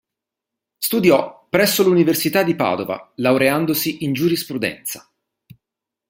[0.79, 5.07] Studiò presso l'Università di Padova, laureandosi in giurisprudenza.